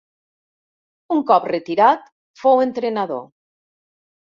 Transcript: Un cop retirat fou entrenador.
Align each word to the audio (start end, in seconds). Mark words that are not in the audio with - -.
Un 1.17 1.21
cop 1.29 1.47
retirat 1.53 2.11
fou 2.45 2.67
entrenador. 2.67 3.27